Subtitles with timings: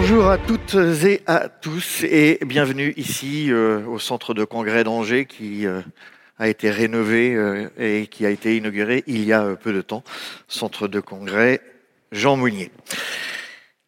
[0.00, 5.26] Bonjour à toutes et à tous et bienvenue ici euh, au centre de congrès d'Angers
[5.26, 5.80] qui euh,
[6.38, 10.04] a été rénové euh, et qui a été inauguré il y a peu de temps.
[10.46, 11.60] Centre de congrès
[12.12, 12.70] Jean Mounier.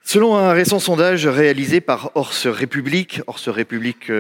[0.03, 4.11] Selon un récent sondage réalisé par Orse République, Orse République,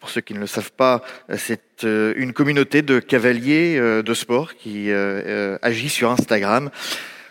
[0.00, 1.02] pour ceux qui ne le savent pas,
[1.38, 6.68] c'est une communauté de cavaliers de sport qui agit sur Instagram.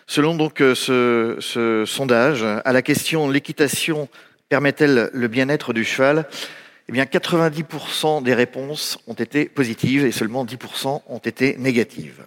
[0.07, 4.09] Selon donc euh, ce, sondage, à la question l'équitation
[4.49, 6.25] permet-elle le bien-être du cheval?
[6.89, 12.25] Eh bien, 90% des réponses ont été positives et seulement 10% ont été négatives.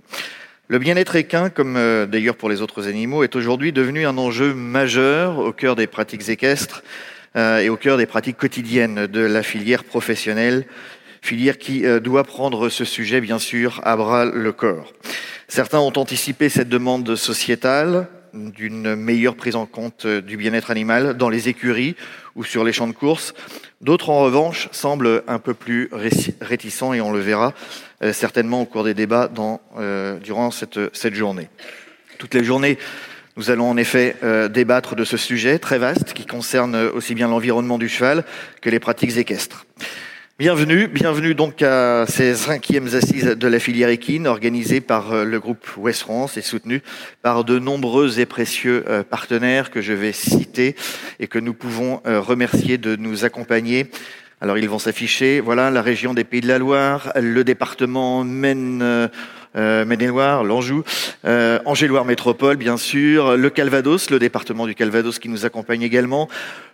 [0.68, 4.54] Le bien-être équin, comme euh, d'ailleurs pour les autres animaux, est aujourd'hui devenu un enjeu
[4.54, 6.82] majeur au cœur des pratiques équestres
[7.36, 10.64] euh, et au cœur des pratiques quotidiennes de la filière professionnelle,
[11.20, 14.92] filière qui doit prendre ce sujet bien sûr à bras le corps.
[15.48, 21.28] Certains ont anticipé cette demande sociétale d'une meilleure prise en compte du bien-être animal dans
[21.28, 21.96] les écuries
[22.34, 23.32] ou sur les champs de course.
[23.80, 25.90] D'autres, en revanche, semblent un peu plus
[26.40, 27.54] réticents et on le verra
[28.02, 29.30] euh, certainement au cours des débats
[29.78, 31.48] euh, durant cette, cette journée.
[32.18, 32.78] Toutes les journées,
[33.36, 37.28] nous allons en effet euh, débattre de ce sujet très vaste qui concerne aussi bien
[37.28, 38.24] l'environnement du cheval
[38.60, 39.66] que les pratiques équestres.
[40.38, 45.40] Bienvenue, bienvenue donc à ces cinquièmes assises de la filière équine organisées par euh, le
[45.40, 46.82] groupe Ouest France et soutenues
[47.22, 50.76] par de nombreux et précieux euh, partenaires que je vais citer
[51.20, 53.86] et que nous pouvons euh, remercier de nous accompagner.
[54.42, 59.08] Alors ils vont s'afficher, voilà, la région des Pays de la Loire, le département Maine,
[59.56, 60.82] euh, Maine-et-Loire, l'Anjou,
[61.24, 66.28] euh, Angers-Loire Métropole, bien sûr, le Calvados, le département du Calvados qui nous accompagne également,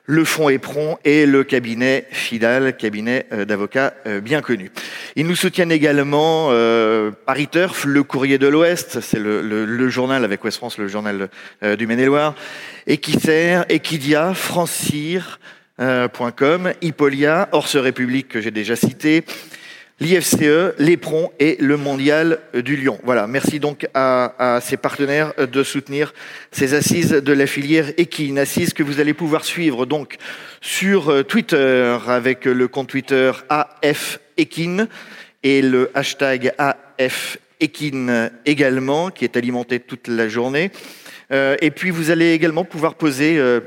[0.07, 4.71] le Fonds Éperon et le cabinet Fidal, cabinet euh, d'avocats euh, bien connu.
[5.15, 10.43] Ils nous soutiennent également euh, Paris Turf, le Courrier de l'Ouest, c'est le, journal avec
[10.43, 11.29] Ouest France, le journal
[11.63, 12.35] euh, du Maine-et-Loire,
[12.87, 15.39] Equicer, Equidia, Francir,
[15.81, 19.25] euh, .com, Hippolia, Orse République que j'ai déjà cité,
[20.01, 22.99] l'IFCE, l'EPRON et le Mondial du Lion.
[23.05, 26.13] Voilà, merci donc à, ces partenaires de soutenir
[26.51, 30.17] ces assises de la filière équine, assises que vous allez pouvoir suivre donc
[30.61, 34.89] sur euh, Twitter avec le compte Twitter AF Equine
[35.43, 40.73] et le hashtag AF Equine également, qui est alimenté toute la journée.
[41.31, 43.61] Euh, et puis vous allez également pouvoir poser euh,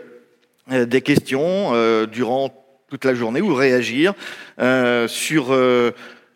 [0.69, 1.71] des questions
[2.07, 2.51] durant
[2.89, 4.13] toute la journée ou réagir
[5.07, 5.53] sur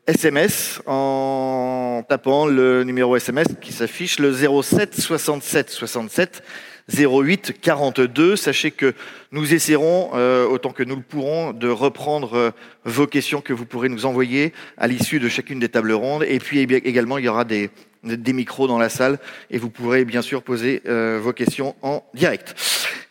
[0.09, 6.43] SMS en tapant le numéro SMS qui s'affiche le 07 67 67
[6.91, 8.35] 08 42.
[8.35, 8.95] Sachez que
[9.31, 12.51] nous essaierons, euh, autant que nous le pourrons, de reprendre euh,
[12.85, 16.23] vos questions que vous pourrez nous envoyer à l'issue de chacune des tables rondes.
[16.23, 17.69] Et puis eh également, il y aura des,
[18.03, 19.19] des micros dans la salle
[19.51, 22.55] et vous pourrez bien sûr poser euh, vos questions en direct.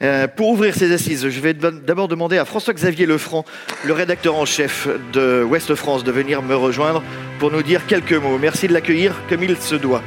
[0.02, 3.44] Euh, pour ouvrir ces assises, je vais d'abord demander à François-Xavier Lefranc,
[3.84, 7.02] le rédacteur en chef de Ouest France, de venir me rejoindre
[7.38, 8.38] pour nous dire quelques mots.
[8.38, 10.02] Merci de l'accueillir comme il se doit.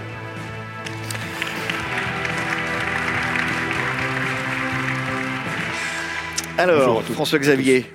[6.57, 7.03] Alors.
[7.03, 7.85] François-Xavier,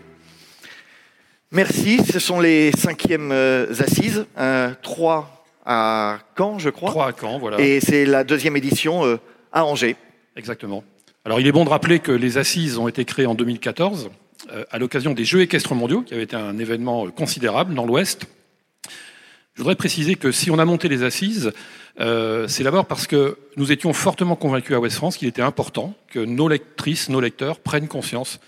[1.53, 2.01] merci.
[2.05, 5.36] Ce sont les cinquièmes euh, assises, euh, trois
[5.67, 6.91] à Caen, je crois.
[6.91, 7.61] 3 à Caen, voilà.
[7.61, 9.19] Et c'est la deuxième édition euh,
[9.53, 9.97] à Angers.
[10.37, 10.85] Exactement.
[11.25, 14.11] Alors, il est bon de rappeler que les assises ont été créées en 2014
[14.53, 17.85] euh, à l'occasion des Jeux équestres mondiaux, qui avait été un événement euh, considérable dans
[17.85, 18.27] l'Ouest.
[19.55, 21.53] Je voudrais préciser que si on a monté les assises,
[21.99, 25.95] euh, c'est d'abord parce que nous étions fortement convaincus à Ouest France qu'il était important
[26.09, 28.39] que nos lectrices, nos lecteurs prennent conscience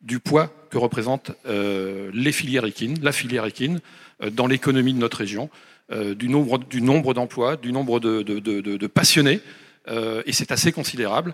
[0.00, 3.80] du poids que représentent euh, les filières équines, la filière équine,
[4.22, 5.50] euh, dans l'économie de notre région,
[5.92, 9.40] euh, du nombre, d'emplois, du nombre de, passionnés.
[10.26, 11.32] Et c'est assez considérable.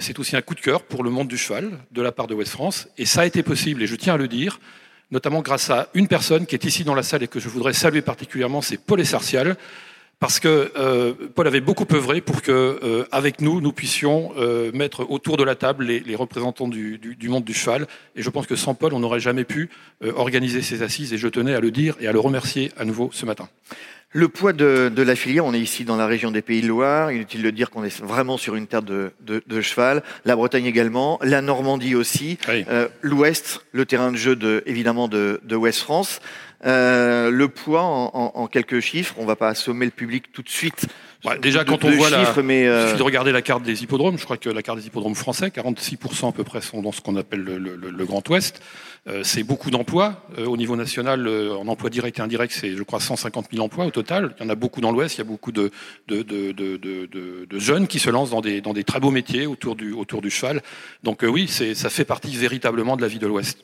[0.00, 2.34] C'est aussi un coup de cœur pour le monde du cheval de la part de
[2.34, 2.86] West France.
[2.96, 4.60] Et ça a été possible, et je tiens à le dire,
[5.10, 7.72] notamment grâce à une personne qui est ici dans la salle et que je voudrais
[7.72, 9.56] saluer particulièrement, c'est Paul Essartial,
[10.20, 12.50] parce que euh, Paul avait beaucoup œuvré pour que,
[12.82, 16.98] euh, avec nous, nous puissions euh, mettre autour de la table les, les représentants du,
[16.98, 17.86] du- du monde du cheval.
[18.16, 19.70] Et je pense que sans Paul, on n'aurait jamais pu
[20.02, 21.12] euh, organiser ces assises.
[21.12, 23.48] Et je tenais à le dire et à le remercier à nouveau ce matin.
[24.10, 26.66] Le poids de, de la filière, on est ici dans la région des Pays de
[26.66, 27.12] Loire.
[27.12, 30.02] Inutile de dire qu'on est vraiment sur une terre de, de- de cheval.
[30.24, 32.64] La Bretagne également, la Normandie aussi, Oui.
[32.70, 36.20] Euh, l'Ouest, le terrain de jeu de, évidemment de, de Ouest France.
[36.66, 40.42] Euh, le poids en, en, en, quelques chiffres, on va pas assommer le public tout
[40.42, 40.86] de suite.
[41.24, 42.80] Ouais, déjà, quand on voit chiffres, la, mais euh...
[42.80, 44.18] il suffit de regarder la carte des hippodromes.
[44.18, 47.00] Je crois que la carte des hippodromes français, 46% à peu près sont dans ce
[47.00, 48.60] qu'on appelle le, le, le, Grand Ouest.
[49.06, 50.26] Euh, c'est beaucoup d'emplois.
[50.44, 53.90] Au niveau national, en emploi direct et indirect, c'est, je crois, 150 000 emplois au
[53.90, 54.34] total.
[54.38, 55.16] Il y en a beaucoup dans l'Ouest.
[55.16, 55.70] Il y a beaucoup de,
[56.08, 59.76] de, de, de, jeunes qui se lancent dans des, dans des très beaux métiers autour
[59.76, 60.62] du, autour du cheval.
[61.04, 63.62] Donc oui, c'est, ça fait partie véritablement de la vie de l'Ouest.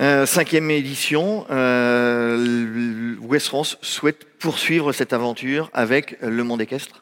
[0.00, 7.00] Euh, cinquième édition, euh, West France souhaite poursuivre cette aventure avec le monde équestre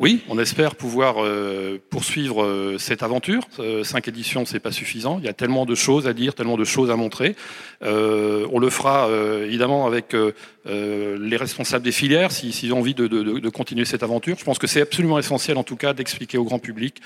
[0.00, 3.42] oui, on espère pouvoir euh, poursuivre cette aventure.
[3.84, 5.18] Cinq éditions, c'est pas suffisant.
[5.20, 7.36] Il y a tellement de choses à dire, tellement de choses à montrer.
[7.82, 9.08] on le fera
[9.44, 10.16] évidemment avec
[10.64, 14.36] les responsables des filières s'ils si, ont envie de, continuer cette aventure.
[14.36, 17.00] Je pense que c'est absolument essentiel, en tout cas, d'expliquer au grand public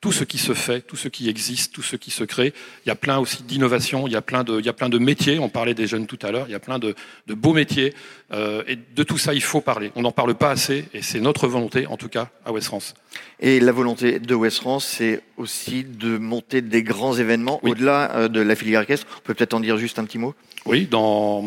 [0.00, 2.54] tout ce qui se fait, tout ce qui existe, tout ce qui se crée.
[2.86, 4.88] Il y a plein aussi d'innovations, il y a plein de, il y a plein
[4.88, 5.38] de métiers.
[5.38, 6.46] On parlait des jeunes tout à l'heure.
[6.48, 6.94] Il y a plein de,
[7.26, 7.92] de beaux métiers.
[8.32, 9.92] Euh, et de tout ça, il faut parler.
[9.96, 12.94] On n'en parle pas assez, et c'est notre volonté, en tout cas, à West France.
[13.40, 17.72] Et la volonté de West France, c'est aussi de monter des grands événements oui.
[17.72, 19.06] au-delà euh, de la filière équestre.
[19.18, 20.34] On peut peut-être en dire juste un petit mot?
[20.64, 21.44] Oui, dans,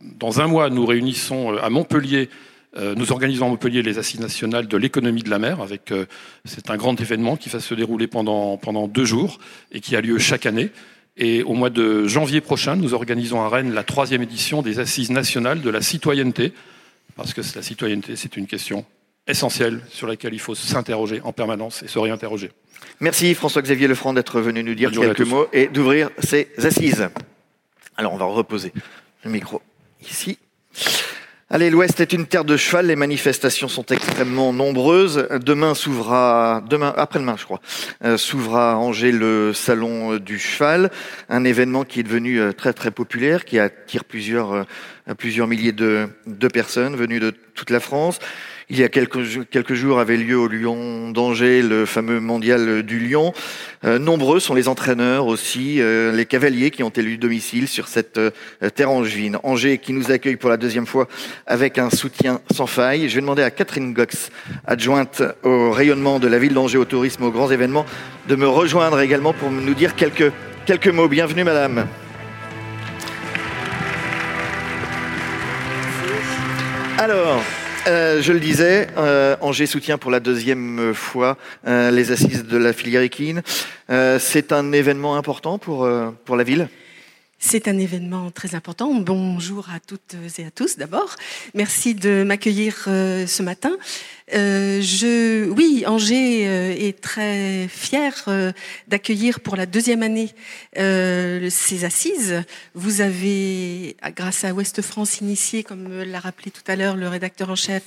[0.00, 2.28] dans un mois, nous réunissons euh, à Montpellier
[2.76, 5.60] nous organisons à Montpellier les assises nationales de l'économie de la mer.
[5.60, 6.06] Avec, euh,
[6.44, 9.38] c'est un grand événement qui va se dérouler pendant, pendant deux jours
[9.72, 10.70] et qui a lieu chaque année.
[11.16, 15.10] Et au mois de janvier prochain, nous organisons à Rennes la troisième édition des assises
[15.10, 16.52] nationales de la citoyenneté,
[17.16, 18.84] parce que la citoyenneté, c'est une question
[19.26, 22.50] essentielle sur laquelle il faut s'interroger en permanence et se réinterroger.
[23.00, 27.08] Merci François-Xavier Lefranc d'être venu nous dire quelques mots et d'ouvrir ces assises.
[27.96, 28.72] Alors on va reposer
[29.24, 29.60] le micro
[30.00, 30.38] ici.
[31.50, 32.88] Allez, l'Ouest est une terre de cheval.
[32.88, 35.26] Les manifestations sont extrêmement nombreuses.
[35.42, 37.62] Demain s'ouvrira, demain, après-demain, je crois,
[38.04, 40.90] euh, s'ouvrira à Angers le salon euh, du cheval,
[41.30, 44.66] un événement qui est devenu euh, très très populaire, qui attire plusieurs
[45.16, 46.08] plusieurs milliers de
[46.52, 48.18] personnes venues de toute la France.
[48.70, 53.32] Il y a quelques, jours avait lieu au Lyon d'Angers le fameux mondial du Lion.
[53.86, 58.18] Euh, nombreux sont les entraîneurs aussi, euh, les cavaliers qui ont élu domicile sur cette
[58.18, 58.30] euh,
[58.74, 59.38] terre angevine.
[59.42, 61.08] Angers qui nous accueille pour la deuxième fois
[61.46, 63.08] avec un soutien sans faille.
[63.08, 64.28] Je vais demander à Catherine Gox,
[64.66, 67.86] adjointe au rayonnement de la ville d'Angers au tourisme, aux grands événements,
[68.28, 70.30] de me rejoindre également pour nous dire quelques,
[70.66, 71.08] quelques mots.
[71.08, 71.86] Bienvenue madame.
[76.98, 77.42] Alors,
[77.88, 82.56] euh, je le disais, euh, Angers soutient pour la deuxième fois euh, les assises de
[82.56, 83.42] la filière équine.
[84.18, 86.68] C'est un événement important pour, la ville?
[87.38, 88.92] C'est un événement très important.
[88.94, 91.16] Bonjour à toutes et à tous d'abord.
[91.54, 93.70] Merci de m'accueillir ce matin.
[94.34, 98.52] Euh, je, oui, Angers euh, est très fier euh,
[98.86, 100.34] d'accueillir pour la deuxième année
[100.74, 102.42] ces assises.
[102.74, 107.50] Vous avez, grâce à Ouest France, initié, comme l'a rappelé tout à l'heure le rédacteur
[107.50, 107.82] en chef,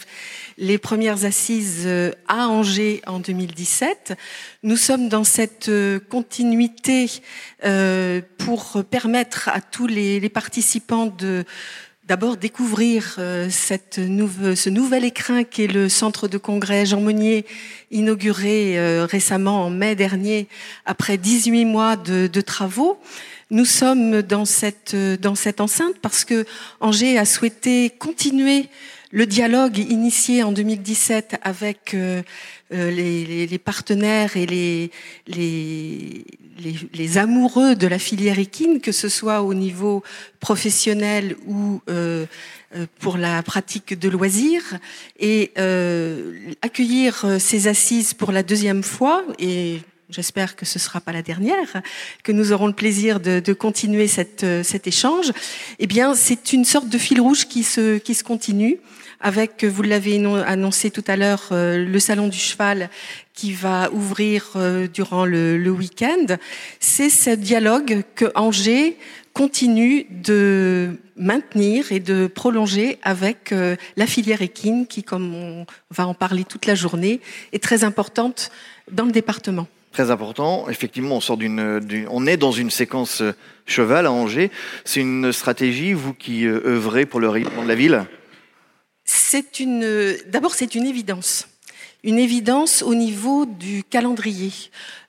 [0.57, 1.87] les premières assises
[2.27, 4.13] à Angers en 2017.
[4.63, 5.71] Nous sommes dans cette
[6.09, 7.09] continuité
[8.37, 11.45] pour permettre à tous les, les participants de
[12.11, 17.45] d'abord découvrir euh, ce nouvel écrin qui est le centre de congrès Jean Monnier,
[17.89, 20.49] inauguré euh, récemment en mai dernier,
[20.85, 22.99] après 18 mois de, travaux.
[23.49, 26.45] Nous sommes dans cette, dans cette enceinte parce que
[26.81, 28.67] Angers a souhaité continuer
[29.11, 32.21] le dialogue initié en 2017 avec euh,
[32.71, 34.91] les, les, les, partenaires et les,
[35.27, 36.25] les,
[36.93, 40.03] les, amoureux de la filière équine, que ce soit au niveau
[40.39, 42.25] professionnel ou euh,
[42.75, 44.77] euh, pour la pratique de loisirs,
[45.19, 49.79] et euh, accueillir ces assises pour la deuxième fois, et
[50.11, 51.81] j'espère que ce ne sera pas la dernière,
[52.23, 55.31] que nous aurons le plaisir de, continuer cette, cet échange,
[55.79, 58.77] eh bien, c'est une sorte de fil rouge qui se, continue
[59.19, 62.89] avec, vous l'avez annoncé tout à l'heure, le salon du cheval
[63.33, 66.37] qui va ouvrir euh, durant le, le week-end,
[66.79, 68.97] c'est ce dialogue que Angers
[69.33, 76.07] continue de maintenir et de prolonger avec euh, la filière équine qui, comme on va
[76.07, 77.21] en parler toute la journée,
[77.53, 78.51] est très importante
[78.91, 79.67] dans le département.
[79.91, 80.69] Très important.
[80.69, 81.37] Effectivement, on sort
[82.09, 83.33] on est dans une séquence euh,
[83.65, 84.49] cheval à Angers.
[84.85, 88.05] C'est une stratégie, vous qui œuvrez pour le rayonnement de la ville?
[90.27, 91.47] D'abord, c'est une évidence
[92.03, 94.51] une évidence au niveau du calendrier.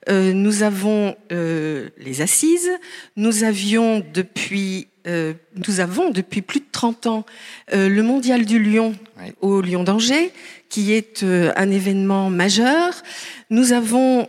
[0.09, 2.71] Euh, nous avons euh, les assises,
[3.15, 5.33] nous avions depuis euh,
[5.67, 7.25] nous avons depuis plus de 30 ans
[7.73, 8.95] euh, le Mondial du Lion
[9.41, 10.31] au Lion d'Angers,
[10.69, 12.93] qui est euh, un événement majeur.
[13.49, 14.27] Nous avons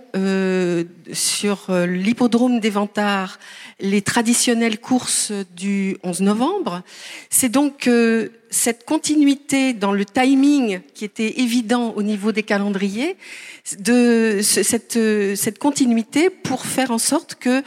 [1.12, 3.38] sur l'hippodrome des Vantards
[3.80, 6.82] les traditionnelles courses du 11 novembre.
[7.30, 7.88] C'est donc
[8.50, 13.16] cette continuité dans le timing qui était évident au niveau des calendriers,
[13.78, 14.98] de cette,
[15.36, 17.62] cette continuité pour faire en sorte que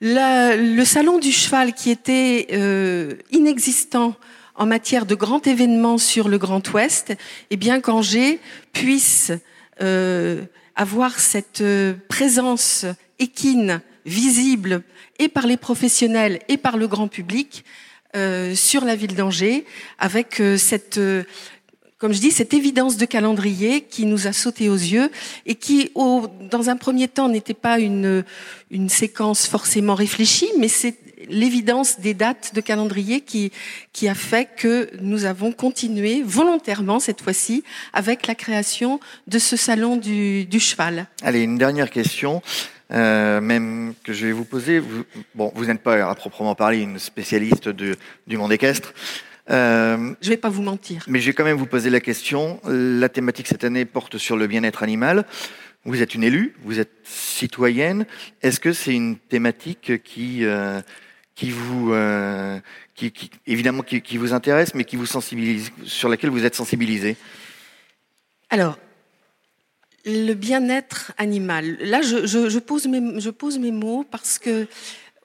[0.00, 4.14] le salon du cheval qui était euh, inexistant
[4.54, 7.14] en matière de grands événements sur le Grand Ouest,
[7.50, 8.40] eh bien qu'Angers
[8.72, 9.32] puisse
[9.82, 10.42] euh,
[10.74, 12.86] avoir cette euh, présence
[13.18, 14.82] équine visible
[15.18, 17.64] et par les professionnels et par le grand public
[18.54, 19.66] sur la ville d'Angers,
[19.98, 20.98] avec cette
[21.98, 25.10] comme je dis, cette évidence de calendrier qui nous a sauté aux yeux
[25.46, 28.24] et qui, au, dans un premier temps, n'était pas une,
[28.88, 30.96] séquence forcément réfléchie, mais c'est
[31.30, 33.50] l'évidence des dates de calendrier qui,
[34.06, 39.96] a fait que nous avons continué volontairement cette fois-ci avec la création de ce salon
[39.96, 41.06] du, du cheval.
[41.22, 42.42] Allez, une dernière question.
[42.92, 44.78] Euh, même que je vais vous poser.
[44.78, 45.02] Vous,
[45.34, 47.96] bon, vous n'êtes pas à proprement parler une spécialiste du
[48.36, 48.92] monde équestre,
[49.50, 51.04] euh, je ne vais pas vous mentir.
[51.06, 52.60] Mais je vais quand même vous poser la question.
[52.64, 55.24] La thématique cette année porte sur le bien-être animal.
[55.84, 58.06] Vous êtes une élue, vous êtes citoyenne.
[58.42, 60.80] Est-ce que c'est une thématique qui euh,
[61.36, 62.58] qui vous euh,
[62.94, 66.56] qui, qui, évidemment qui, qui, vous intéresse, mais qui vous sensibilise, sur laquelle vous êtes
[66.56, 67.16] sensibilisée?
[68.50, 68.78] Alors,
[70.04, 71.76] le bien-être animal.
[71.80, 74.66] Là, je, je, je, pose mes, je pose mes mots parce que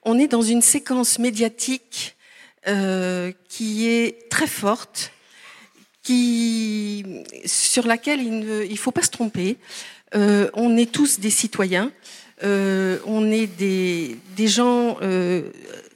[0.04, 2.16] on est dans une séquence médiatique
[2.68, 5.10] euh, qui est très forte,
[6.04, 7.04] qui,
[7.44, 8.38] sur laquelle il
[8.68, 9.56] ne faut pas se tromper.
[10.14, 11.90] Euh, on est tous des citoyens,
[12.44, 14.16] euh, on est des,
[14.46, 14.96] gens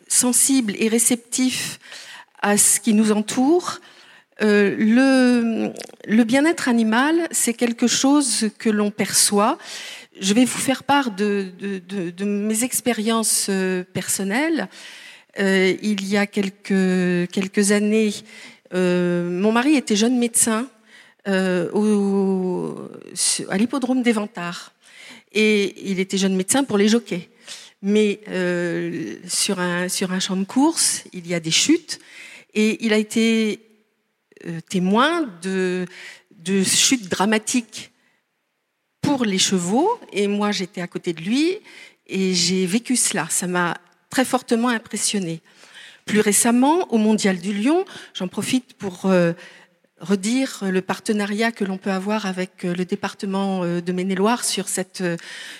[0.08, 1.78] sensibles et réceptifs
[2.42, 3.80] à ce qui nous entoure.
[4.40, 5.72] Le,
[6.24, 9.56] bien-être animal, c'est quelque chose que l'on perçoit.
[10.20, 11.52] Je vais vous faire part de
[12.24, 13.50] mes expériences
[13.92, 14.68] personnelles.
[15.38, 18.12] Euh, il y a quelques, quelques années,
[18.74, 20.68] euh, mon mari était jeune médecin
[21.28, 22.74] euh, au,
[23.48, 24.14] à l'hippodrome des.
[25.32, 27.28] Et il était jeune médecin pour les jockeys.
[27.82, 28.20] Mais
[29.28, 32.00] sur, un, sur un champ de course, il y a des chutes.
[32.54, 33.60] Et il a été
[34.70, 35.84] témoin de,
[36.30, 37.92] de chutes dramatiques
[39.02, 39.90] pour les chevaux.
[40.12, 41.58] Et moi, j'étais à côté de lui.
[42.06, 43.28] Et j'ai vécu cela.
[43.28, 43.76] Ça m'a
[44.16, 45.42] très fortement impressionné.
[46.06, 49.34] Plus récemment, au Mondial du Lion, j'en profite pour euh,
[50.00, 54.68] redire le partenariat que l'on peut avoir avec euh, le département euh, de Maine-et-Loire sur
[54.68, 55.04] cette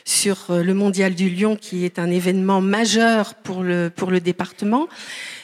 [0.07, 4.89] sur le Mondial du Lion qui est un événement majeur pour le pour le département.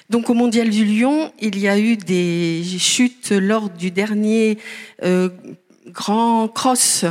[0.08, 4.56] Donc au Mondial du Lion, il y a eu des chutes lors du dernier
[5.86, 7.04] grand cross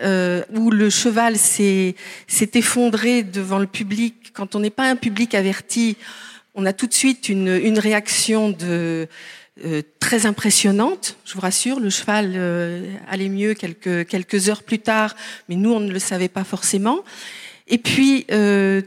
[0.00, 1.94] euh, où le cheval s'est
[2.28, 4.32] effondré devant le public.
[4.32, 5.96] Quand on n'est pas un public averti,
[6.54, 9.08] on a tout de suite une, une réaction de,
[9.64, 11.16] euh, très impressionnante.
[11.24, 15.14] Je vous rassure, le cheval euh, allait mieux quelques, quelques heures plus tard,
[15.48, 17.00] mais nous, on ne le savait pas forcément.
[17.68, 18.80] Et puis, euh,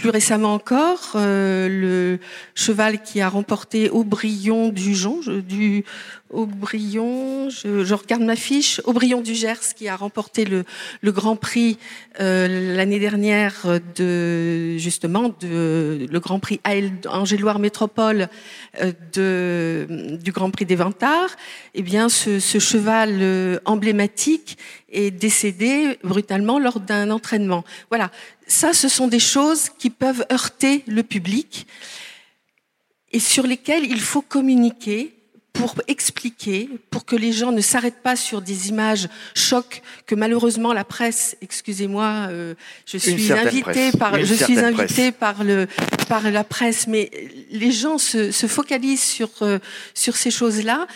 [0.00, 2.18] plus récemment encore, euh, le
[2.54, 5.84] cheval qui a remporté Aubryon du Jon, du
[6.30, 10.64] Aubryon, je, regarde ma fiche, Aubryon du Gers qui a remporté le,
[11.04, 11.78] Grand Prix
[12.20, 16.60] euh, l'année dernière de justement le Grand Prix
[17.08, 18.28] Angéloire Métropole
[18.80, 20.78] euh, du Grand Prix des.
[21.74, 24.58] Eh bien, ce, ce cheval euh, emblématique
[24.90, 27.64] est décédé brutalement lors d'un entraînement.
[27.90, 28.10] Voilà,
[28.46, 31.66] ça, ce sont des choses qui peuvent heurter le public
[33.12, 35.14] et sur lesquelles il faut communiquer
[35.52, 40.72] pour expliquer, pour que les gens ne s'arrêtent pas sur des images chocs que malheureusement
[40.72, 42.54] la presse, excusez-moi, euh,
[42.86, 45.66] je suis invitée par, je suis invitée par le
[46.08, 47.10] par la presse, mais
[47.50, 49.58] les gens se, se focalisent sur euh,
[49.94, 50.86] sur ces choses-là.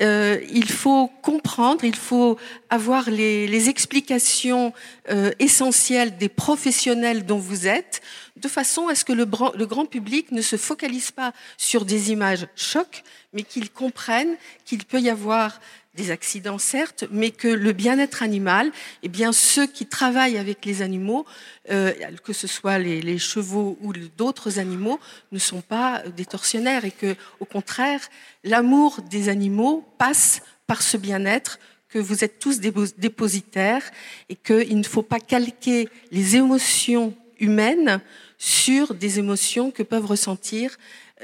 [0.00, 2.38] Euh, il faut comprendre, il faut
[2.70, 4.72] avoir les, les explications
[5.10, 8.00] euh, essentielles des professionnels dont vous êtes,
[8.36, 12.12] de façon à ce que le, le grand public ne se focalise pas sur des
[12.12, 15.60] images chocs, mais qu'il comprenne qu'il peut y avoir
[15.94, 18.70] des accidents certes, mais que le bien-être animal,
[19.02, 21.26] eh bien ceux qui travaillent avec les animaux,
[21.70, 21.92] euh,
[22.24, 25.00] que ce soit les, les chevaux ou d'autres animaux,
[25.32, 28.00] ne sont pas des tortionnaires et que, au contraire,
[28.44, 31.58] l'amour des animaux passe par ce bien-être
[31.88, 33.90] que vous êtes tous dépositaires
[34.28, 38.00] et qu'il ne faut pas calquer les émotions humaines
[38.38, 40.76] sur des émotions que peuvent ressentir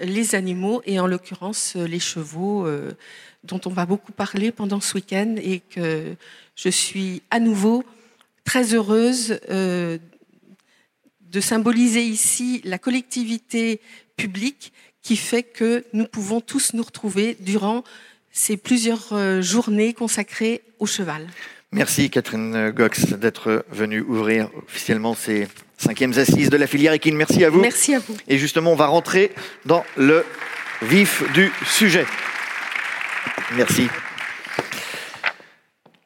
[0.02, 2.66] les animaux et en l'occurrence les chevaux
[3.44, 6.14] dont on va beaucoup parler pendant ce week-end et que
[6.54, 7.84] je suis à nouveau
[8.44, 10.00] très heureuse de
[11.40, 13.80] symboliser ici la collectivité
[14.16, 14.72] publique
[15.02, 17.84] qui fait que nous pouvons tous nous retrouver durant
[18.32, 21.26] ces plusieurs journées consacrées au cheval.
[21.76, 27.14] Merci Catherine Gox d'être venue ouvrir officiellement ces cinquièmes assises de la filière équine.
[27.14, 27.60] Merci à vous.
[27.60, 28.16] Merci à vous.
[28.28, 29.30] Et justement, on va rentrer
[29.66, 30.24] dans le
[30.80, 32.06] vif du sujet.
[33.58, 33.88] Merci.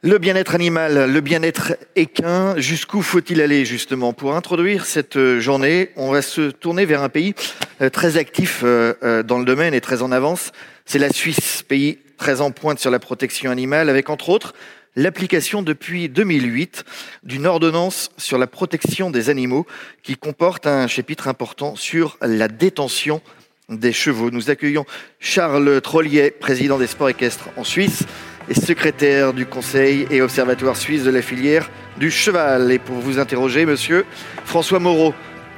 [0.03, 4.13] Le bien-être animal, le bien-être équin, jusqu'où faut-il aller justement?
[4.13, 7.37] Pour introduire cette journée, on va se tourner vers un pays
[7.81, 10.51] euh, très actif euh, euh, dans le domaine et très en avance.
[10.85, 14.53] C'est la Suisse, pays très en pointe sur la protection animale, avec entre autres
[14.97, 16.85] l'application depuis 2008
[17.23, 19.67] d'une ordonnance sur la protection des animaux
[20.03, 23.21] qui comporte un chapitre important sur la détention
[23.69, 24.31] des chevaux.
[24.31, 24.85] Nous accueillons
[25.21, 28.05] Charles Trollier, président des sports équestres en Suisse
[28.49, 32.73] et secrétaire du Conseil et Observatoire suisse de la filière du cheval.
[32.73, 34.05] Et pour vous interroger, monsieur
[34.45, 35.15] François Moreau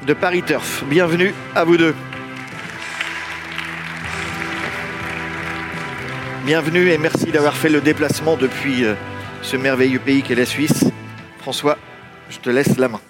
[0.07, 0.85] de Paris Turf.
[0.85, 1.95] Bienvenue à vous deux.
[6.45, 8.95] Bienvenue et merci d'avoir fait le déplacement depuis euh,
[9.43, 10.85] ce merveilleux pays qu'est la Suisse.
[11.39, 11.77] François,
[12.31, 13.01] je te laisse la main.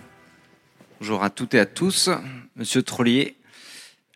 [1.00, 2.10] Bonjour à toutes et à tous.
[2.56, 3.36] Monsieur Trollier,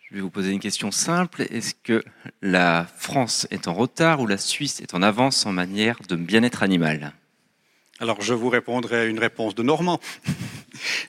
[0.03, 1.43] je vais vous poser une question simple.
[1.49, 2.03] Est-ce que
[2.41, 6.63] la France est en retard ou la Suisse est en avance en matière de bien-être
[6.63, 7.13] animal?
[7.99, 9.99] Alors je vous répondrai une réponse de Normand.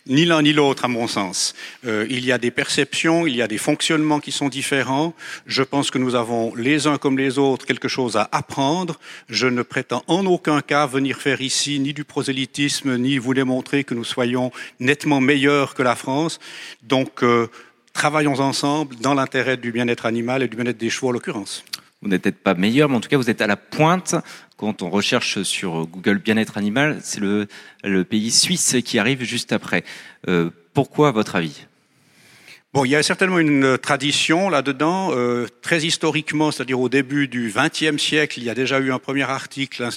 [0.07, 1.55] Ni l'un ni l'autre, à mon sens.
[1.87, 5.15] Euh, il y a des perceptions, il y a des fonctionnements qui sont différents.
[5.47, 8.99] Je pense que nous avons, les uns comme les autres, quelque chose à apprendre.
[9.29, 13.85] Je ne prétends en aucun cas venir faire ici ni du prosélytisme, ni vous démontrer
[13.85, 16.39] que nous soyons nettement meilleurs que la France.
[16.83, 17.49] Donc, euh,
[17.93, 21.65] travaillons ensemble dans l'intérêt du bien-être animal et du bien-être des chevaux en l'occurrence.
[22.01, 24.15] Vous n'êtes peut-être pas meilleur, mais en tout cas, vous êtes à la pointe.
[24.57, 27.49] Quand on recherche sur Google bien-être animal, c'est le,
[27.83, 29.85] le, pays suisse qui arrive juste après.
[30.29, 31.67] Euh, pourquoi, à votre avis?
[32.75, 37.53] Bon, il y a certainement une tradition là-dedans, euh, très historiquement, c'est-à-dire au début du
[37.53, 39.89] XXe siècle, il y a déjà eu un premier article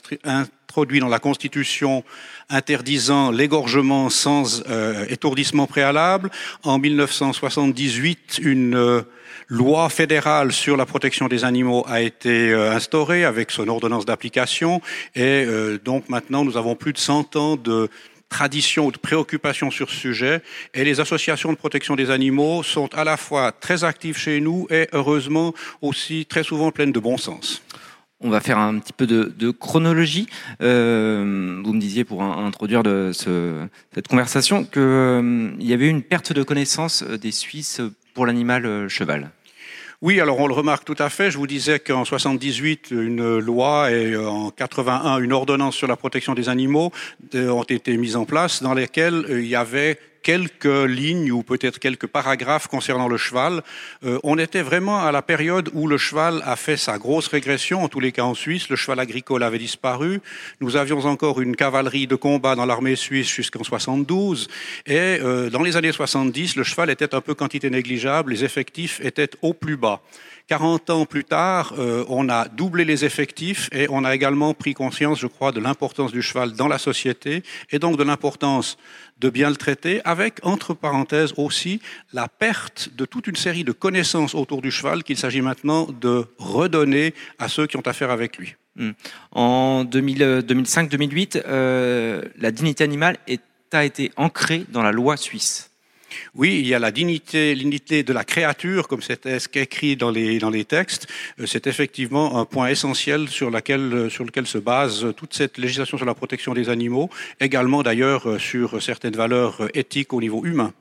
[0.71, 2.05] introduit dans la Constitution
[2.49, 6.31] interdisant l'égorgement sans euh, étourdissement préalable.
[6.63, 9.01] En 1978, une euh,
[9.49, 14.81] loi fédérale sur la protection des animaux a été euh, instaurée avec son ordonnance d'application
[15.13, 15.45] et
[15.83, 17.89] donc maintenant nous avons plus de 100 ans de
[18.29, 20.41] tradition ou de préoccupation sur ce sujet
[20.73, 24.67] et les associations de protection des animaux sont à la fois très actives chez nous
[24.69, 27.61] et heureusement aussi très souvent pleines de bon sens.
[28.21, 30.27] On va faire un petit peu de, chronologie.
[30.61, 37.03] Euh, vous me disiez pour introduire cette conversation qu'il y avait une perte de connaissance
[37.03, 37.81] des Suisses
[38.13, 39.31] pour l'animal cheval.
[40.03, 41.29] Oui, alors on le remarque tout à fait.
[41.29, 45.95] Je vous disais qu'en 78, une loi et euh, en 81, une ordonnance sur la
[45.95, 46.91] protection des animaux
[47.35, 51.43] euh, ont été mises en place dans lesquelles euh, il y avait quelques lignes ou
[51.43, 53.61] peut-être quelques paragraphes concernant le cheval.
[54.03, 57.83] Euh, on était vraiment à la période où le cheval a fait sa grosse régression,
[57.83, 58.69] en tous les cas en Suisse.
[58.69, 60.21] Le cheval agricole avait disparu.
[60.59, 64.47] Nous avions encore une cavalerie de combat dans l'armée suisse jusqu'en 72.
[64.85, 68.31] Et euh, dans les années 70, le cheval était un peu quantité négligeable.
[68.31, 70.01] Les effectifs étaient au plus bas.
[70.51, 74.73] 40 ans plus tard, euh, on a doublé les effectifs et on a également pris
[74.73, 78.77] conscience, je crois, de l'importance du cheval dans la société et donc de l'importance
[79.21, 81.79] de bien le traiter, avec, entre parenthèses aussi,
[82.11, 86.25] la perte de toute une série de connaissances autour du cheval qu'il s'agit maintenant de
[86.37, 88.55] redonner à ceux qui ont affaire avec lui.
[88.75, 88.91] Hmm.
[89.31, 93.17] En 2005-2008, euh, la dignité animale
[93.71, 95.70] a été ancrée dans la loi suisse.
[96.35, 100.39] Oui, il y a la dignité, l'unité de la créature, comme c'est écrit dans les,
[100.39, 101.07] dans les textes.
[101.39, 106.05] Euh, c'est effectivement un point essentiel sur, euh, lequel se base toute cette législation sur
[106.05, 110.73] la protection des animaux, également d'ailleurs euh, sur certaines valeurs éthiques au niveau humain.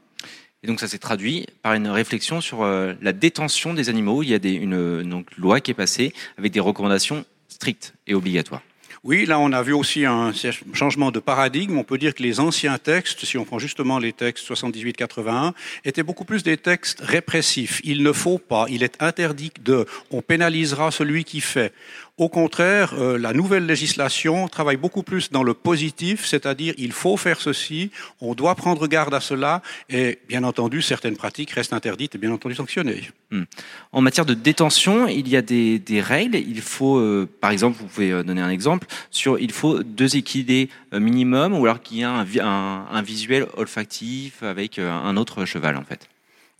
[0.62, 4.22] Et donc ça s'est traduit par une réflexion sur la détention des animaux.
[4.22, 8.60] Il y a une loi qui est passée avec des recommandations strictes et obligatoires.
[9.05, 10.33] Oui, là on a vu aussi un
[10.72, 11.79] changement de paradigme.
[11.79, 15.53] On peut dire que les anciens textes, si on prend justement les textes 78-81,
[15.85, 17.81] étaient beaucoup plus des textes répressifs.
[17.85, 21.72] Il ne faut pas, il est interdit de, on pénalisera celui qui fait.
[22.20, 27.16] Au contraire, euh, la nouvelle législation travaille beaucoup plus dans le positif, c'est-à-dire il faut
[27.16, 32.16] faire ceci, on doit prendre garde à cela, et bien entendu, certaines pratiques restent interdites
[32.16, 33.09] et bien entendu sanctionnées.
[33.30, 33.44] Hmm.
[33.92, 36.37] En matière de détention, il y a des, règles.
[36.37, 40.16] Il faut, euh, par exemple, vous pouvez euh, donner un exemple sur, il faut deux
[40.16, 45.78] équidés minimum, ou alors qu'il y a un, un, visuel olfactif avec un autre cheval,
[45.78, 46.06] en fait.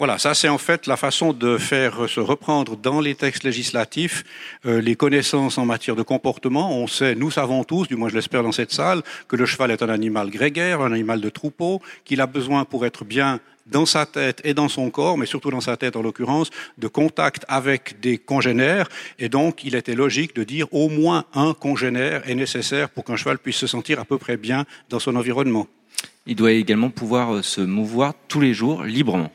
[0.01, 4.25] Voilà, ça c'est en fait la façon de faire se reprendre dans les textes législatifs
[4.65, 6.75] euh, les connaissances en matière de comportement.
[6.75, 9.71] On sait, nous savons tous, du moins je l'espère dans cette salle, que le cheval
[9.71, 13.85] est un animal grégaire, un animal de troupeau, qu'il a besoin pour être bien dans
[13.85, 17.45] sa tête et dans son corps, mais surtout dans sa tête en l'occurrence, de contact
[17.47, 18.89] avec des congénères.
[19.19, 23.17] Et donc, il était logique de dire au moins un congénère est nécessaire pour qu'un
[23.17, 25.67] cheval puisse se sentir à peu près bien dans son environnement.
[26.25, 29.31] Il doit également pouvoir euh, se mouvoir tous les jours librement.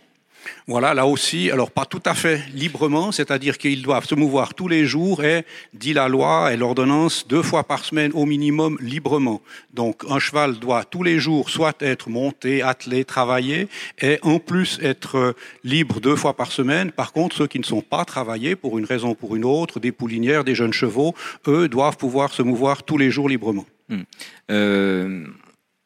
[0.67, 4.67] Voilà, là aussi, alors pas tout à fait librement, c'est-à-dire qu'ils doivent se mouvoir tous
[4.67, 9.41] les jours et, dit la loi et l'ordonnance, deux fois par semaine au minimum librement.
[9.73, 13.67] Donc un cheval doit tous les jours soit être monté, attelé, travaillé,
[14.01, 16.91] et en plus être libre deux fois par semaine.
[16.91, 19.79] Par contre, ceux qui ne sont pas travaillés pour une raison ou pour une autre,
[19.79, 21.13] des poulinières, des jeunes chevaux,
[21.47, 23.65] eux doivent pouvoir se mouvoir tous les jours librement.
[23.89, 24.01] Hmm.
[24.51, 25.25] Euh,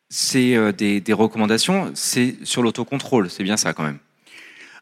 [0.10, 4.00] c'est euh, des, des recommandations, c'est sur l'autocontrôle, c'est bien ça quand même.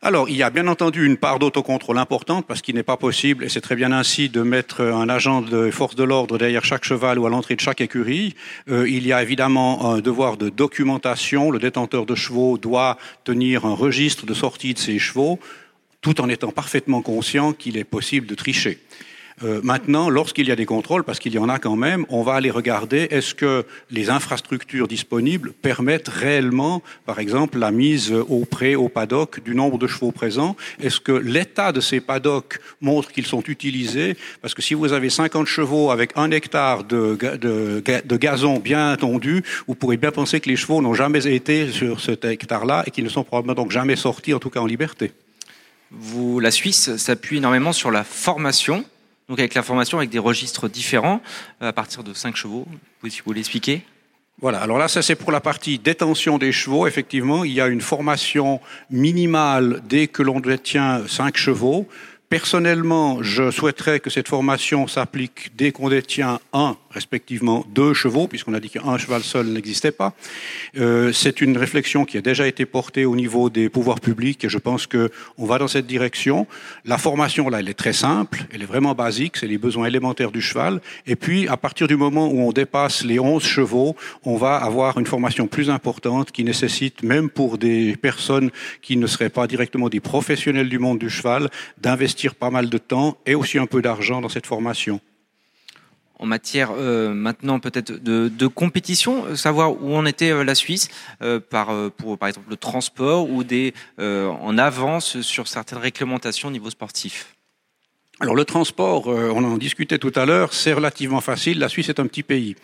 [0.01, 3.43] Alors, il y a bien entendu une part d'autocontrôle importante parce qu'il n'est pas possible,
[3.43, 6.85] et c'est très bien ainsi, de mettre un agent de force de l'ordre derrière chaque
[6.85, 8.35] cheval ou à l'entrée de chaque écurie.
[8.69, 11.49] Euh, il y a évidemment un devoir de documentation.
[11.49, 15.39] Le détenteur de chevaux doit tenir un registre de sortie de ses chevaux,
[16.01, 18.79] tout en étant parfaitement conscient qu'il est possible de tricher.
[19.43, 22.23] Euh, maintenant, lorsqu'il y a des contrôles, parce qu'il y en a quand même, on
[22.23, 28.45] va aller regarder est-ce que les infrastructures disponibles permettent réellement, par exemple, la mise au
[28.45, 30.55] pré, au paddock du nombre de chevaux présents?
[30.81, 34.17] Est-ce que l'état de ces paddocks montre qu'ils sont utilisés?
[34.41, 37.15] Parce que si vous avez 50 chevaux avec un hectare de,
[38.17, 42.25] gazon bien tondu, vous pourrez bien penser que les chevaux n'ont jamais été sur cet
[42.25, 45.11] hectare-là et qu'ils ne sont probablement donc jamais sortis, en tout cas en liberté.
[46.41, 48.83] La Suisse s'appuie énormément sur la formation
[49.29, 51.21] donc avec la formation avec des registres différents
[51.61, 52.65] euh, à partir de 5 chevaux.
[53.01, 53.83] Vous vous l'expliquer
[54.39, 56.85] voilà, alors là, ça c'est pour la partie détention des chevaux.
[56.85, 58.61] Effectivement, il y a une formation
[58.91, 61.87] minimale dès que l'on détient 5 chevaux.
[62.29, 68.53] Personnellement, je souhaiterais que cette formation s'applique dès qu'on détient un, respectivement deux chevaux, puisqu'on
[68.53, 70.13] a dit qu'un cheval seul n'existait pas.
[70.77, 74.49] Euh, c'est une réflexion qui a déjà été portée au niveau des pouvoirs publics et
[74.49, 76.47] je pense qu'on va dans cette direction.
[76.85, 80.31] La formation, là, elle est très simple, elle est vraiment basique, c'est les besoins élémentaires
[80.31, 80.81] du cheval.
[81.05, 84.97] Et puis, à partir du moment où on dépasse les 11 chevaux, on va avoir
[84.97, 89.89] une formation plus importante qui nécessite, même pour des personnes qui ne seraient pas directement
[89.89, 93.81] des professionnels du monde du cheval, d'investir pas mal de temps et aussi un peu
[93.81, 94.99] d'argent dans cette formation.
[96.19, 100.89] En matière euh, maintenant peut-être de, compétition, euh, savoir où en était euh, la Suisse
[101.49, 106.69] par, pour par exemple le transport ou des, en avance sur certaines réglementations au niveau
[106.69, 107.36] sportif.
[108.19, 111.59] Alors le transport, euh, on en discutait tout à l'heure, c'est relativement facile.
[111.59, 112.55] La Suisse est un petit pays.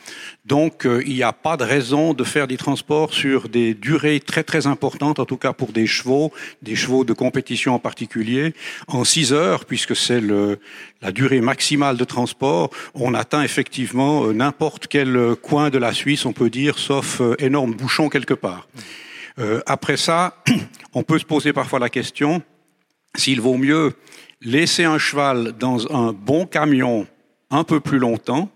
[0.46, 4.20] Donc euh, il n'y a pas de raison de faire des transports sur des durées
[4.20, 8.56] très très importantes, en tout cas pour des chevaux, des chevaux de compétition en particulier.
[8.88, 10.22] En six heures, puisque c'est
[11.02, 16.26] la durée maximale de transport, on atteint effectivement euh, n'importe quel coin de la Suisse,
[16.26, 18.68] on peut dire, sauf énorme bouchon quelque part.
[19.68, 20.44] après ça,
[20.96, 22.42] on peut se poser parfois la question
[23.16, 23.94] s'il vaut mieux
[24.44, 27.08] laisser un cheval dans un bon camion
[27.50, 28.50] un peu plus longtemps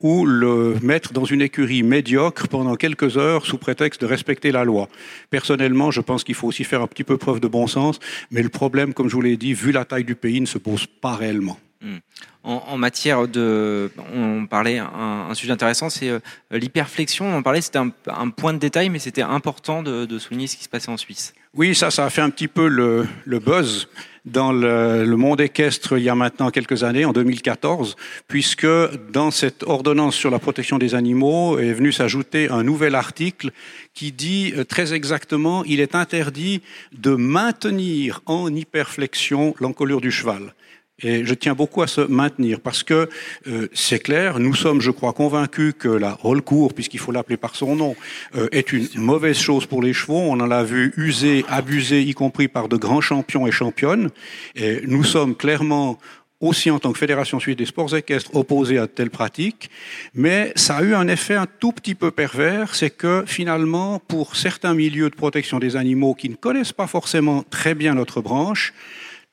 [0.00, 4.64] ou le mettre dans une écurie médiocre pendant quelques heures sous prétexte de respecter la
[4.64, 4.88] loi.
[5.30, 7.98] Personnellement, je pense qu'il faut aussi faire un petit peu preuve de bon sens,
[8.30, 10.58] mais le problème, comme je vous l'ai dit, vu la taille du pays, ne se
[10.58, 11.58] pose pas réellement.
[11.80, 11.98] Hmm.
[12.44, 16.18] En, matière de, on parlait un, sujet intéressant, c'est euh,
[16.50, 17.26] l'hyperflexion.
[17.26, 20.64] On en parlait, c'était un, point de détail, mais c'était important de, souligner ce qui
[20.64, 21.34] se passait en Suisse.
[21.54, 23.06] Oui, ça, ça a fait un petit peu le,
[23.38, 23.88] buzz
[24.26, 28.66] dans le, monde équestre il y a maintenant quelques années, en 2014, puisque
[29.10, 33.50] dans cette ordonnance sur la protection des animaux est venu s'ajouter un nouvel article
[33.94, 36.60] qui dit euh, très exactement il est interdit
[36.92, 40.54] de maintenir en hyperflexion l'encolure du cheval.
[41.00, 43.08] Et je tiens beaucoup à se maintenir parce que
[43.46, 47.36] euh, c'est clair, nous sommes, je crois, convaincus que la roll court, puisqu'il faut l'appeler
[47.36, 47.94] par son nom,
[48.34, 50.18] euh, est une mauvaise chose pour les chevaux.
[50.18, 54.10] On en a vu user, abuser, y compris par de grands champions et championnes.
[54.56, 55.98] Et nous sommes clairement
[56.40, 59.70] aussi en tant que Fédération suisse des sports équestres opposés à de telles pratiques,
[60.14, 64.36] mais ça a eu un effet un tout petit peu pervers, c'est que finalement, pour
[64.36, 68.72] certains milieux de protection des animaux qui ne connaissent pas forcément très bien notre branche,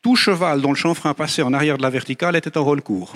[0.06, 3.16] tout cheval dont le chanfrein passait en arrière de la verticale était en rôle court.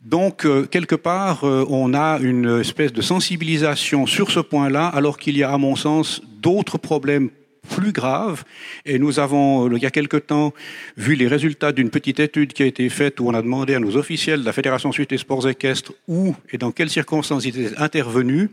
[0.00, 5.16] Donc, euh, quelque part, euh, on a une espèce de sensibilisation sur ce point-là, alors
[5.16, 7.30] qu'il y a, à mon sens, d'autres problèmes
[7.68, 8.44] plus grave.
[8.84, 10.52] Et nous avons, il y a quelque temps,
[10.96, 13.80] vu les résultats d'une petite étude qui a été faite où on a demandé à
[13.80, 17.60] nos officiels de la Fédération suisse des sports équestres où et dans quelles circonstances ils
[17.60, 18.50] étaient intervenus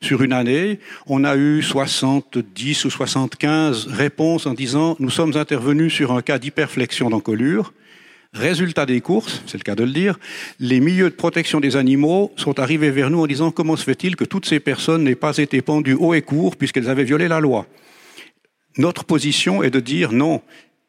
[0.00, 0.78] sur une année.
[1.06, 6.38] On a eu 70 ou 75 réponses en disant nous sommes intervenus sur un cas
[6.38, 7.72] d'hyperflexion d'encolure.
[8.34, 10.18] Résultat des courses, c'est le cas de le dire,
[10.60, 14.16] les milieux de protection des animaux sont arrivés vers nous en disant comment se fait-il
[14.16, 17.40] que toutes ces personnes n'aient pas été pendues haut et court puisqu'elles avaient violé la
[17.40, 17.66] loi?
[18.76, 20.42] Notre position est de dire non,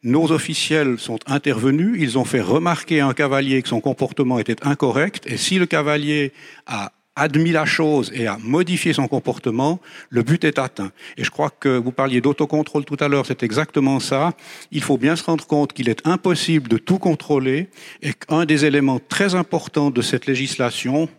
[0.04, 4.66] nos officiels sont intervenus, ils ont fait remarquer à un cavalier que son comportement était
[4.66, 6.34] incorrect, et si le cavalier
[6.68, 10.92] a admis la chose et a modifié son comportement, le but est atteint.
[11.18, 14.34] Et je crois que vous parliez d'autocontrôle tout à l'heure, c'est exactement ça.
[14.72, 17.70] Il faut bien se rendre compte qu'il est impossible de tout contrôler
[18.02, 21.10] et qu'un des éléments très importants de cette législation,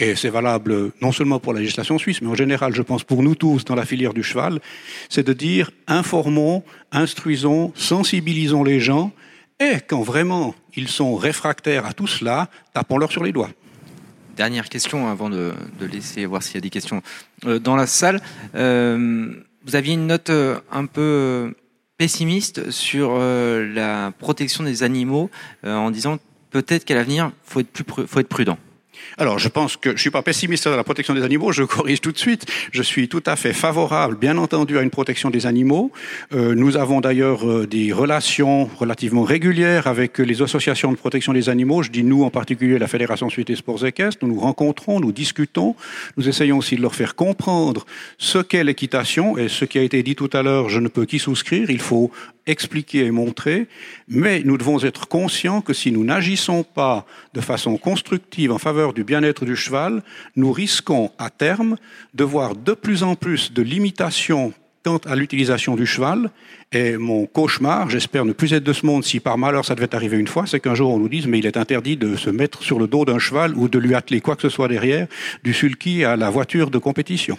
[0.00, 3.22] et c'est valable non seulement pour la législation suisse, mais en général, je pense pour
[3.22, 4.60] nous tous dans la filière du cheval,
[5.10, 9.12] c'est de dire informons, instruisons, sensibilisons les gens,
[9.60, 13.50] et quand vraiment ils sont réfractaires à tout cela, tapons-leur sur les doigts.
[14.36, 15.52] Dernière question avant de,
[15.92, 17.02] laisser voir s'il y a des questions
[17.44, 18.22] euh, dans la salle.
[18.54, 19.34] Euh,
[19.66, 21.54] vous aviez une note euh, un peu
[21.98, 25.28] pessimiste sur la protection des animaux
[25.62, 26.16] en disant
[26.48, 28.56] peut-être qu'à l'avenir, faut être plus, faut être prudent.
[29.18, 32.00] Alors, je pense que je suis pas pessimiste sur la protection des animaux, je corrige
[32.00, 32.46] tout de suite.
[32.72, 35.92] Je suis tout à fait favorable, bien entendu, à une protection des animaux.
[36.32, 41.48] Euh, nous avons d'ailleurs euh, des relations relativement régulières avec les associations de protection des
[41.48, 41.82] animaux.
[41.82, 44.24] Je dis nous, en particulier la Fédération Suisse des Sports Équestres.
[44.24, 45.74] Nous nous rencontrons, nous discutons.
[46.16, 47.86] Nous essayons aussi de leur faire comprendre
[48.18, 51.04] ce qu'est l'équitation et ce qui a été dit tout à l'heure, je ne peux
[51.04, 51.70] qu'y souscrire.
[51.70, 52.10] Il faut
[52.46, 53.68] expliquer et montrer,
[54.08, 58.92] mais nous devons être conscients que si nous n'agissons pas de façon constructive en faveur
[58.92, 60.02] du bien-être du cheval,
[60.36, 61.76] nous risquons à terme
[62.14, 66.30] de voir de plus en plus de limitations quant à l'utilisation du cheval.
[66.72, 69.94] Et mon cauchemar, j'espère ne plus être de ce monde si par malheur ça devait
[69.94, 72.30] arriver une fois, c'est qu'un jour on nous dise mais il est interdit de se
[72.30, 75.06] mettre sur le dos d'un cheval ou de lui atteler quoi que ce soit derrière,
[75.44, 77.38] du sulky à la voiture de compétition.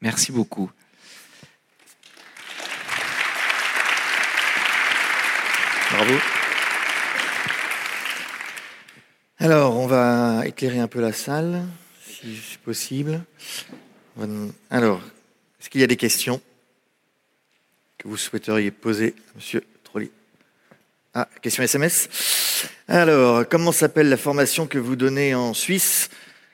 [0.00, 0.70] Merci beaucoup.
[5.98, 6.14] Bravo.
[9.38, 11.64] Alors, on va éclairer un peu la salle,
[12.08, 13.24] si c'est possible.
[14.70, 15.02] Alors,
[15.58, 16.40] est-ce qu'il y a des questions
[17.98, 20.12] que vous souhaiteriez poser, Monsieur Trolli?
[21.14, 22.08] Ah, question SMS.
[22.86, 26.10] Alors, comment s'appelle la formation que vous donnez en Suisse?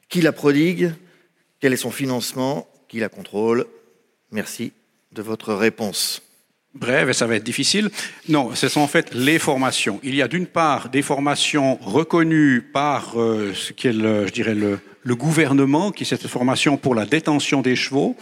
[0.08, 0.94] Qui la prodigue?
[1.60, 2.66] Quel est son financement?
[2.88, 3.66] Qui la contrôle?
[4.30, 4.72] Merci
[5.12, 6.22] de votre réponse
[6.74, 7.90] brève et ça va être difficile.
[8.28, 10.00] Non, ce sont en fait les formations.
[10.02, 14.32] Il y a d'une part des formations reconnues par euh, ce qui est le, je
[14.32, 18.16] dirais le, le, gouvernement, qui est cette formation pour la détention des chevaux,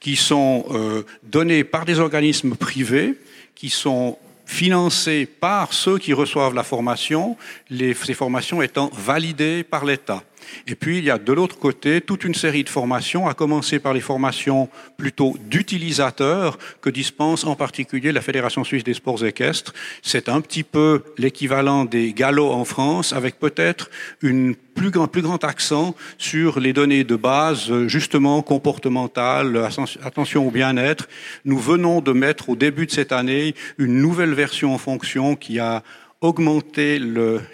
[0.00, 3.14] qui sont euh, données par des organismes privés,
[3.54, 4.18] qui sont
[4.50, 7.36] financées par ceux qui reçoivent la formation,
[7.70, 10.24] ces formations étant validées par l'État.
[10.66, 13.78] Et puis, il y a de l'autre côté toute une série de formations, à commencer
[13.78, 19.72] par les formations plutôt d'utilisateurs que dispense en particulier la Fédération suisse des sports équestres.
[20.02, 23.88] C'est un petit peu l'équivalent des galops en France, avec peut-être
[24.20, 29.68] une plus grand, plus grand accent sur les données de base, justement comportementales,
[30.02, 31.06] attention au bien-être.
[31.44, 35.58] Nous venons de mettre au début de cette année une nouvelle version en fonction qui
[35.58, 35.82] a
[36.22, 36.98] augmenter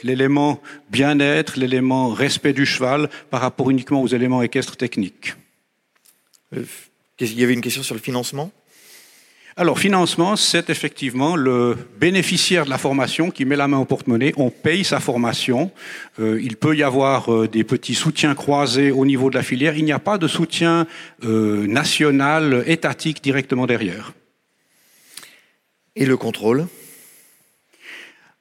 [0.05, 5.35] l'élément bien-être, l'élément respect du cheval par rapport uniquement aux éléments équestres techniques.
[6.55, 6.63] Euh,
[7.19, 8.53] il y avait une question sur le financement?
[9.59, 14.35] Alors, financement, c'est effectivement le bénéficiaire de la formation qui met la main au porte-monnaie.
[14.37, 15.71] On paye sa formation.
[16.21, 19.75] Euh, il peut y avoir euh, des petits soutiens croisés au niveau de la filière.
[19.79, 20.87] Il n'y a pas de soutien
[21.23, 24.13] national, étatique directement derrière.
[25.95, 26.67] Et le contrôle?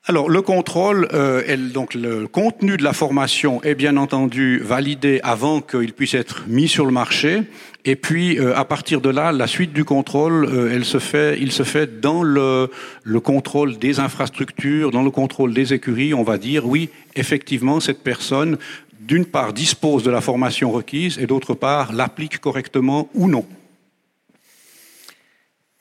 [0.07, 5.61] Alors le contrôle, euh, donc le contenu de la formation est bien entendu validé avant
[5.61, 7.41] qu'il puisse être mis sur le marché.
[7.85, 11.39] Et puis euh, à partir de là, la suite du contrôle, euh, elle se fait,
[11.41, 12.69] il se fait dans le,
[13.03, 16.13] le contrôle des infrastructures, dans le contrôle des écuries.
[16.13, 18.59] On va dire oui, effectivement, cette personne,
[18.99, 23.45] d'une part, dispose de la formation requise et d'autre part, l'applique correctement ou non.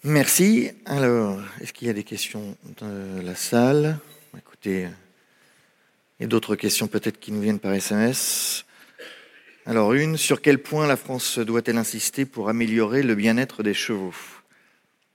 [0.03, 0.71] Merci.
[0.87, 3.99] Alors, est-ce qu'il y a des questions de la salle?
[4.67, 8.65] A d'autres questions peut-être qui nous viennent par SMS.
[9.67, 14.15] Alors une, sur quel point la France doit-elle insister pour améliorer le bien-être des chevaux?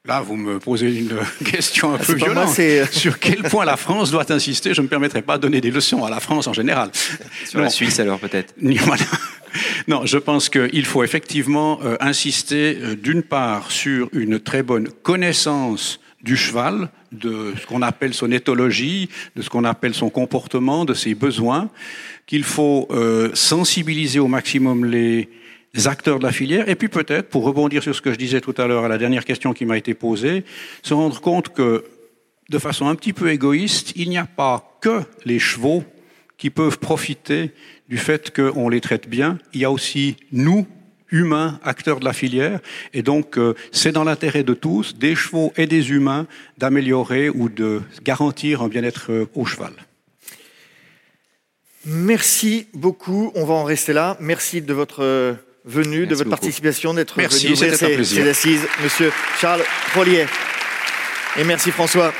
[0.05, 2.49] Là, vous me posez une question un Ah, peu moi, violente.
[2.55, 4.73] c'est- Sur quel point la France doit insister?
[4.73, 6.91] Je ne me permettrai pas de donner des leçons à la France en général.
[7.45, 7.69] Sur la.
[7.69, 8.53] Suisse, alors, peut-être.
[9.87, 14.89] Non, je pense qu'il faut effectivement euh, insister euh, d'une part sur une très bonne
[14.89, 20.85] connaissance du cheval, de ce qu'on appelle son éthologie, de ce qu'on appelle son comportement,
[20.85, 21.69] de ses besoins,
[22.27, 25.29] qu'il faut euh, sensibiliser au maximum les,
[25.73, 28.41] les acteurs de la filière, et puis peut-être, pour rebondir sur ce que je disais
[28.41, 30.43] tout à l'heure à la dernière question qui m'a été posée,
[30.83, 31.85] se rendre compte que,
[32.49, 35.83] de façon un petit peu égoïste, il n'y a pas que les chevaux
[36.37, 37.51] qui peuvent profiter
[37.89, 39.37] du fait qu'on les traite bien.
[39.53, 40.65] Il y a aussi nous,
[41.11, 42.59] humains, acteurs de la filière.
[42.93, 47.49] Et donc, euh, c'est dans l'intérêt de tous, des chevaux et des humains, d'améliorer ou
[47.49, 49.73] de garantir un bien-être euh, au cheval.
[51.85, 53.31] Merci beaucoup.
[53.35, 54.17] On va en rester là.
[54.19, 55.33] Merci de votre euh,
[55.65, 56.29] venue, de Merci votre beaucoup.
[56.41, 58.23] participation, d'être Merci, venu ouvrir c'était un ces, plaisir.
[58.23, 59.63] ces assises, Monsieur Charles
[59.95, 60.25] Rollier.
[61.37, 62.13] Et merci François.